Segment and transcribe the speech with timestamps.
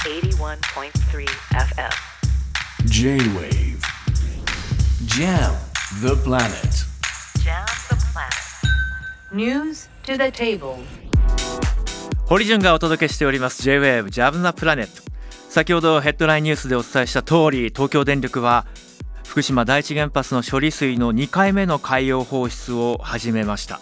[0.00, 1.90] 81.3 FM
[2.86, 3.82] J-Wave.
[5.04, 5.52] Jam
[6.00, 6.86] the planet.
[7.44, 8.32] Jam the planet.
[9.30, 10.78] News to the table.
[12.24, 15.02] 堀潤がお届けしております J-Wave ジャブナプラネット
[15.50, 18.64] 先ほどヘッドラインニュースでお伝えした通り東京電力は
[19.26, 23.80] 福島第一原発の処理水の2回目の海洋放出を始めました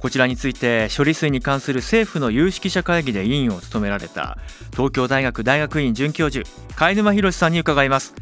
[0.00, 4.38] こちらについて処理水に関する政府の有識者会議で委員を務められた
[4.72, 8.14] 東京大学大学院准教授貝沼博さんに伺います。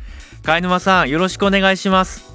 [0.42, 2.27] 貝沼さんよろしくお願いします。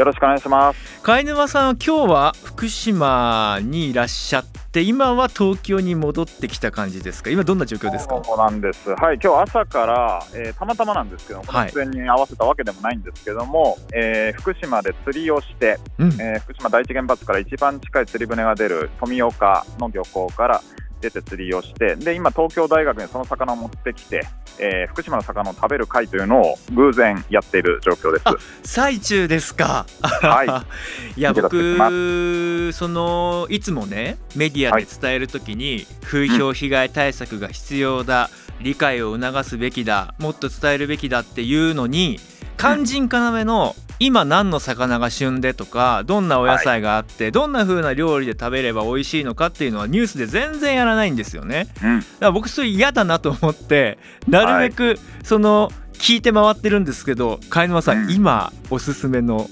[0.00, 1.02] よろしくお願いします。
[1.02, 7.28] 貝沼さんは今日は福島にいらっしゃって今は東京に戻ってきた感じですか？
[7.28, 8.18] 今どんな状況ですか？
[8.24, 8.88] そうなんです。
[8.94, 20.62] はい、今日朝から、えーたまたまなんですけど、こはいの出演に合わせたわけでもないんですけども、えー福島で釣りをして、うんえー福島第一原発から一番近い釣り船が出る富岡の漁港から
[21.00, 24.26] 出て釣りをして、で今、東京大学にその魚を持ってきて、
[24.58, 28.22] えー福島の魚を食べる会というのを偶然やっている状況です。
[28.26, 29.86] あ最中ですか。
[30.02, 42.18] はい いや僕そのいつもねメディアで伝えるときに、風評被害対策が必要だ、理解を促すべきだもっと伝えるべきだっていうのに
[42.58, 51.68] 肝心要の今何の魚が旬でとかどんなお野菜があって、どんな風な料理で食べれば美味しいのかっていうのはニュースで全然やらないんですよね。
[51.84, 52.00] うん。
[52.00, 58.10] だから僕それ嫌だなと思ってなるべくその聞いて回ってるんですけど貝沼さん、うん。
[58.10, 59.48] 今おすすめの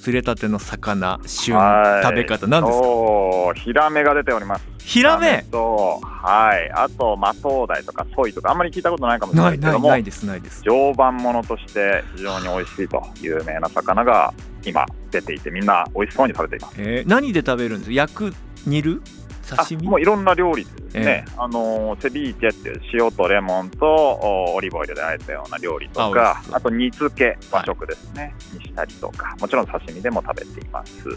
[0.00, 2.02] 釣れたての魚旬はい。
[2.04, 3.54] 食べ方何ですか？
[3.54, 4.64] ヒラメが出ております。
[4.78, 5.44] ヒラメ？
[5.50, 10.62] と、はい、あと、マトウダイとかソイとか、あんまり聞いたことないかもしれなないいけども、ないですないです。
[10.64, 14.32] 常磐ものとして非常に美味しいと有名な魚が
[14.64, 16.74] 今出ていて、みんな美味しそうに食べています。
[16.78, 17.92] えー何で食べるんです？
[17.92, 18.34] 焼く？
[18.66, 19.02] 煮る？
[19.04, 19.88] あ刺身？
[19.88, 31.08] もういろんな料理ですね、えあのーセビーチェっていう塩とレモンとおオリーブオイルであえたような料理とかあと煮付け和食ですね、にしたりとかもちろん刺身でも食べています。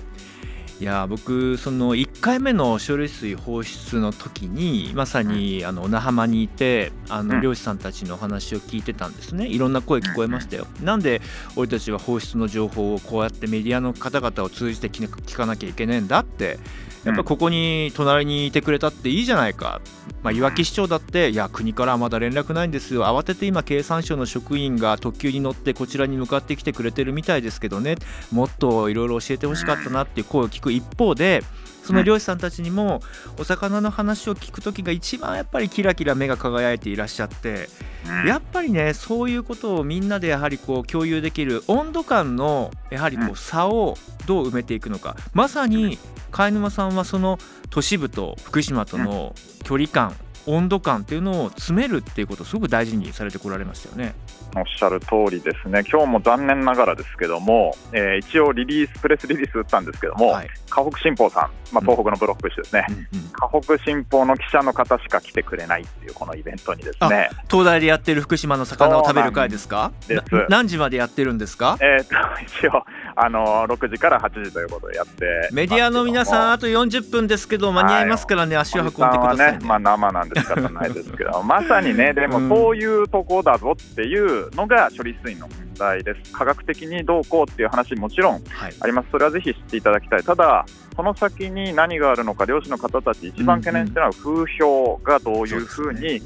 [0.80, 7.28] いや僕その1回目の処理水放出の時にまさにあの那覇浜にいてあうん。
[7.28, 9.48] の漁師さんたちのお話を聞いてたんですね。
[9.48, 10.66] いろんな声聞こえましたよ。
[10.82, 11.22] なんで
[11.56, 16.60] 俺たちは放出の情報をこうやってメディアの方々を通じて聞聞かなきゃいけねえんだって
[17.04, 19.82] やっぱここに隣にいてくれたっていいじゃないか、
[20.22, 23.04] まあ、いわき市長だっていや国からはまだ連絡ないんですよ。
[23.06, 27.98] 慌てて今経産省の職員が特急に乗ってこちらに向かってきてくれてるみたいですけどね。
[28.32, 31.44] もっといろいろ教えてほしかったなっていう声を聞く一方で
[31.84, 33.02] その漁師さんたちにも
[33.38, 37.68] お魚の話を聞く時が一番やっぱりキラキラ目が輝いていらっしゃって
[38.08, 38.28] うん。
[38.28, 43.32] やっぱりねそういうことをみんなでやはりこう共有できる温度感のやはりこうん。
[43.32, 45.18] う差をどう埋めていくのか。
[45.34, 46.00] まさに
[46.34, 47.38] 貝沼さんはその
[47.70, 49.34] 都市部と福島との
[49.64, 50.14] 距離感
[50.46, 54.14] 温度感っていうのを詰めるっていうことをすごく大事にされてこられましたよね。
[54.56, 60.50] おっしゃる通りですね、今日も残念ながらですけども、えー一応リリース、プレスリリース打ったんですけども、はい。
[60.70, 63.30] 河北新報さん、まあ、東北のブロック紙ですね、うんうん。
[63.32, 69.94] 河北新報の記者の方しか来てくれないっていうこのイベントにですね、東大でやってる福島の魚を食べる会ですか？
[70.10, 70.36] です。
[70.36, 71.78] な何時までやってるんですか？
[71.80, 72.84] えー、と 一応
[73.16, 75.50] あの6時から8時ということでやって。
[75.52, 86.32] メディアの皆さんあと40分ですけど間に合いますからね足を運んでくださいはねね、まあ、生なんで仕方ないですけど まさにねでもそういうとこだぞっていうのが処理水の問題です。
[86.32, 88.74] 科学的にどうこうっていう話もちろんはい。
[88.80, 89.10] あります。
[89.12, 90.24] それはぜひ知っていただきたい。
[90.24, 96.22] ただその先に何があるのか漁師の方たち一番懸念しているのは風評がどういうふうに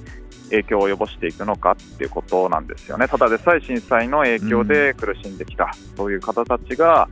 [0.50, 7.08] 影響を及ぼしていくのかっていうことなんですよねただでさえ震災の影響で苦しんできた、そういう方たちが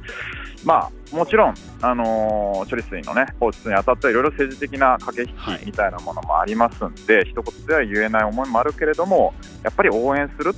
[0.64, 10.54] まあもちろん、あのー処理水の、ね、放出にあたってはいろいろ政治的な駆け引きみたいなものもありますんで、一言では言えない思いもあるけれどもやっぱり応援する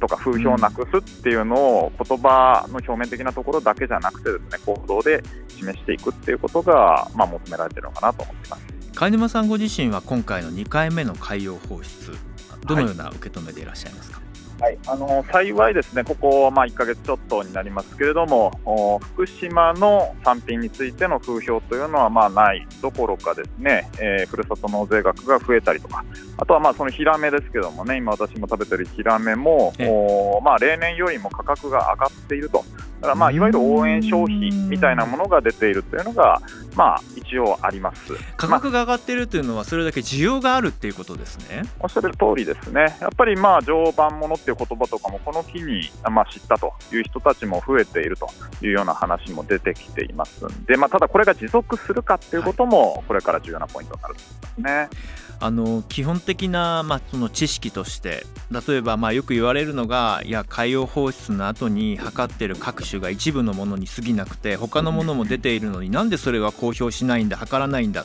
[0.00, 8.73] とか風評をなくすっていうのを言葉の表面的なところだけじゃなくてですね行動で示していくっていうことが、まあ、求められてるのかなと思っています。
[8.94, 12.16] 貝沼さんご自身は今回の2回目の海洋放出
[12.64, 14.20] どのような受け止めでいらっしゃいますか、
[14.60, 26.04] はい、あの幸いですね、ここ、まあ、1ヶ月ちょっとになりますけれども、お福島の産品についての風評というのはまあないどころか、ですね、えーふるさと納税額が増えたりとか、
[26.38, 29.88] あとはまあそのヒラメですけどもね、今、私も食べてるヒラメも、ええ。
[29.90, 32.64] おまあ、例年よりも価格が上がっていると、
[33.04, 36.40] からまあいわゆる応援消費みたいなものが出ているというのが、
[36.74, 41.62] まあ、一応あります価格が上がっているというのは、それだけ需要があるっていうことですね。
[41.80, 48.28] おっしゃる通りですね、やっぱりまあ常磐ものっていう言葉とかも、この機にまあ知ったという人たちも増えていると
[48.62, 54.20] いうような話も出てきていますんで、まあ、ただこれが持続するかっていうことも、これから重要なポイントになると
[54.58, 55.24] 思いますね。
[55.40, 68.04] あの基本的な、まあ、その知識として例えばまあよく言われるのがいや海洋放出の後に測ってる各種が一部のものに過ぎなくて他のものも出ているのになんでそれは公表しないんだ測らないんだ。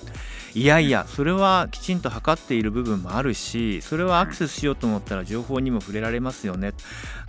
[0.55, 6.73] いやいやそれはきちんと測っている部分もあるしそれはアクセスしようと思ったら情報にも触れられますよね。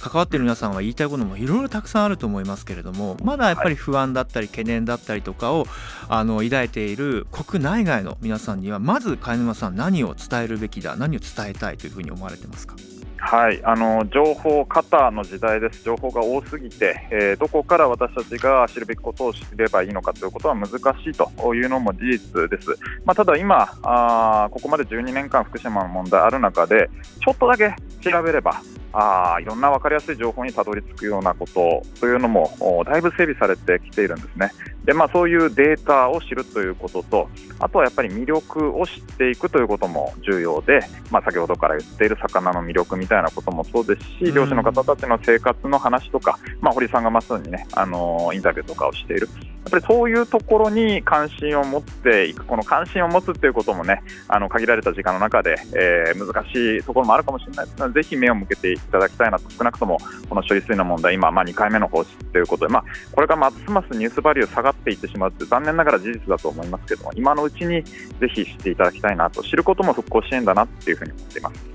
[0.00, 5.66] 関わっている皆さんは言いたいこともいろいろたくさんあると思いますけれどもまだやっぱり不安だったり懸念だったりとかを
[6.08, 12.74] あの抱いている国内外の皆さんにはまず貝沼さん何を伝えるべきだ何を伝えたいというふうに思われてますか？
[13.20, 22.70] はい、あの情報過多の時代です、情報が多すぎて、えー、どこから私たちが知るべきことを知ればいいのかということは難しいというのも事実です。
[23.04, 26.90] まあ、ただ今あ、ここまで12年間、福島の問題ある中で、
[27.22, 28.60] ちょっとだけ調べれば、
[28.92, 32.50] あいろんな分かりやすい情報にたどり着くようなことというのも
[32.84, 34.50] だいぶ整備されてきているんですね。
[34.84, 37.28] でまあ、そういうデータを知るということと、
[37.58, 49.28] あとはやっぱり魅力を知っていくということも重要で、まあ、先ほどから言っている魚の魅力みたいなこともそうですし、漁師の方たちの生活の話とか、まあ、堀さんがまさにね、あのインタビューとかをしている、
[49.70, 59.98] ぱりそういうところに関心を持っていく、この関心を持つということもね、あの限られた時間の中で、えー、難しいところもあるかもしれないですので、ぜひ目を向けていただきたいなと、少なくとも
[60.28, 71.69] この処理水の問題、今、まあ、2回目の放出ということで、まあ、これからますますニュースバリュー下がっていってしまうって残念ながら事実だと思いますけども、今のうちにぜひ知っていただきたいなと、知ることも復興支援だなっていうふうに思っています。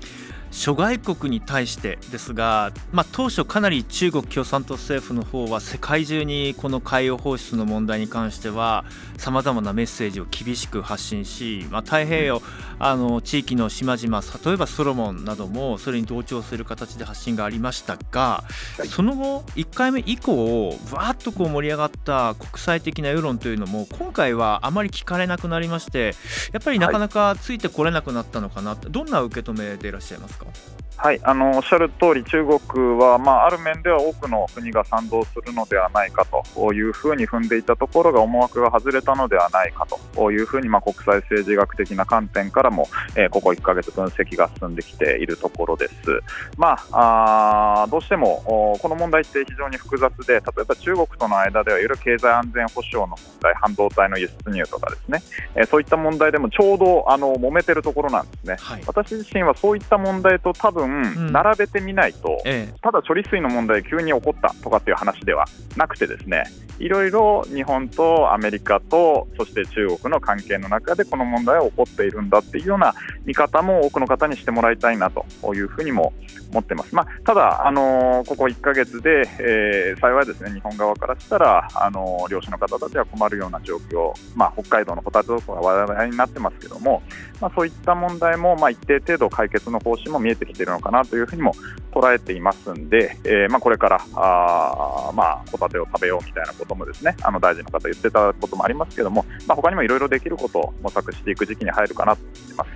[0.56, 8.84] 諸外国に対してですが、まあ、当初かなり中国共産党政府の方は世界中にこの海洋放出の問題に関しては
[9.18, 12.42] さまざまなメッセージを厳しく発信し、まあ、太平洋
[12.78, 18.42] あの地域の島々例えばソロモンなどもそれに同調する形で発信がありましたが、
[18.88, 26.14] その後1回目以降わーっとこう盛り上がった国際的な世論というのも今回はあまり聞かれなくなりまして
[26.52, 30.45] やっぱりなかなかついてこれなくなったのかな、どんな受け止めでいらっしゃいますか？
[30.46, 30.85] Michael.
[30.98, 45.94] はいあのおっしゃる通り、中国は、まあ、ある面では多くの国が賛同するのではないかというふうに踏んでいたところが思惑が外れたのではないかというふうに、まあ、国際政治学的な観点からも、えー、ここ1ヶ月分析が進んできているところです。
[46.56, 48.42] まあ、あどうしても
[48.80, 55.22] この問題って非常に複雑で、例えば中国との間ではいわゆる経済安全保障の問題、半導体の輸出入とかですね、
[55.56, 58.56] えー、そういった問題でもちょうどあの揉めてるところなんですね。
[58.58, 65.44] はい、私自身はそういった問題と多分分、並べてみないと、ええ、ただ処理水の問題急に起こったとかっていう話では
[65.76, 66.44] なくてですね
[66.78, 72.94] いろいろ日本とアメリカとそして中国の関係の中でこの問題は起こっているんだっていうような
[73.24, 76.12] 見方も多くの方にしてもらいたいなというふうにも
[76.50, 76.94] 思ってます。
[76.94, 87.02] まあ、ただ、あのー、ここ1ヶ月で、えー、幸いですね日本側からしたら、あのー、漁師の方たちは困るような状況、まあ、北海道のホタテとか話題になってますけども、
[87.40, 91.54] まあ、そういった問題も、まあ、一定程度解決の方針も見えてきているのかなというふうにも
[91.92, 102.70] 捉えていますんで、えーまあ、これからあ、まあ、ホタテを食べようみたいなこともですねあの大臣の方言ってたこともありますけども、まあ、他にもいろいろできることを模索していく時期に入るかなと思います。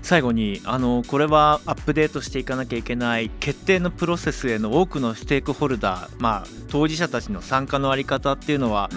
[0.00, 8.88] 最後にあのこれはアップデートしていかなきゃいけない決定のプロセスへの多くのステークホルダー、まあ、当事者たちの参加の在り方っていうのは、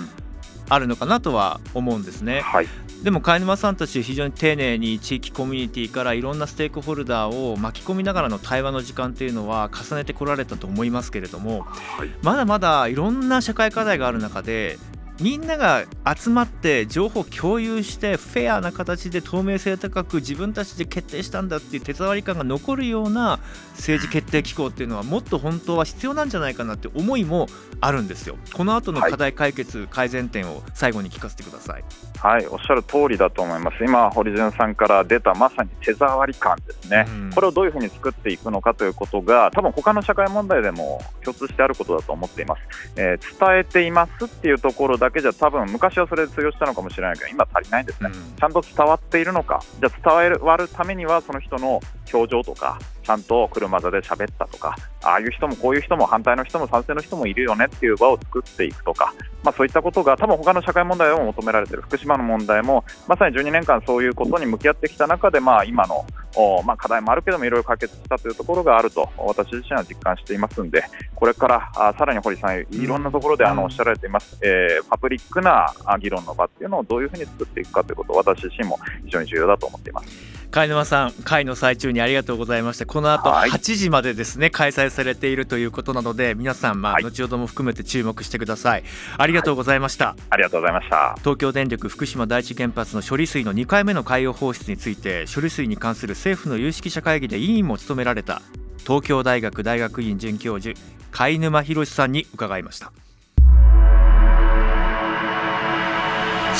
[0.71, 2.39] あるのかなとは思うんですね。
[2.39, 2.67] はい、
[3.03, 14.77] でも貝沼さんたち非常に丁寧に地域コミュニティからいろんなステークホルダーを巻き込みながらの対話の時間っていうのは重ねてこられたと思いますけれども、はい、まだまだいろんな社会課題がある中で
[15.19, 15.85] みんなが
[16.17, 23.39] 集まって情報共有してフェアな形で透明性高く自分たちで決定したんだっていう手触り感が残るような
[23.75, 27.47] 政治決定機構っていうのはもっと本当は必要なんじゃないかなって思いも
[27.81, 28.37] あるんですよ。
[28.53, 31.83] この後の課題解決、はい、改善点を最後に聞かせてください。
[32.19, 33.83] はい、おっしゃる通りだと思います。
[33.83, 37.05] 今堀潤さんから出たまさに手触り感ですね。
[37.07, 42.61] うん、これをどういうふうに作っていくのかということが多分他の社会問題でも共通してあることだと思っています。
[42.95, 49.61] えー、伝えていますっていうところだけじゃ多分昔はそれで通用したのかもしれないけど今足りないんですね、うん、ちゃんと伝わっているのか。
[49.79, 51.81] じゃあ伝わるためにはその人の
[52.13, 61.81] 表情とかちゃんと車座で喋ったとか、ああいう人もこういう人も反対の人も賛成の人もいるよねっていう場を作っていくとか、まあ、そういったことが多分他の社会問題でも求められている。
[61.83, 66.05] 福島の問題もまさに12年間そういうことに向き合ってきた中で、まあ、今の
[66.35, 80.40] おまあ、課題もあるけどもいろいろ解決したというところがあると私自身は実感していますのでこれからあさらに堀さんいろんなところであのおっしゃられています、えーパブリックなあ議論の場っていうのをどういうふうに作っていくかということ私自身も非常に重要だと思っています。
[80.51, 82.85] 貝沼さん会の最中にありがとうございました。
[82.85, 83.49] この後はい。
[83.49, 87.03] 8時までですね開催されているということなので皆さんまあはい。
[87.03, 88.83] 後ほども含めて注目してください。
[89.17, 91.15] ありがとうございました、ありがとうございました。
[91.19, 98.41] 東京電力福島第一原発の処理水の2回目の海洋放出について処理水に関する政府の有識者会議で委員も務められた
[98.79, 100.77] 東京大学大学院准教授
[101.11, 102.91] 貝沼博さんに伺いました。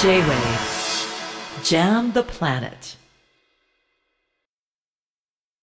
[0.02, 0.24] J-Wave.
[1.64, 3.01] Jam the Planet